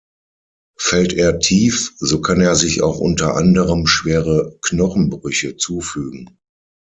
[0.79, 6.39] Fällt er tief, so kann er sich auch unter anderem schwere Knochenbrüche zufügen.